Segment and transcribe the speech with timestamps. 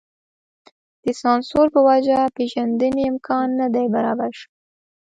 [1.03, 4.51] د سانسور په وجه پېژندنې امکان نه دی برابر شوی.